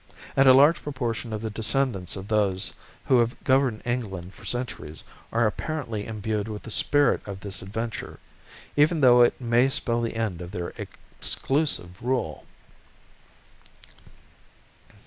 [0.35, 2.73] And a large proportion of the descendants of those
[3.05, 8.17] who have governed England for centuries are apparently imbued with the spirit of this adventure,
[8.75, 12.45] even though it may spell the end of their exclusive rule.